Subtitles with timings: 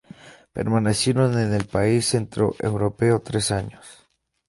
[0.57, 3.85] Permanecieron en el país centroeuropeo tres años.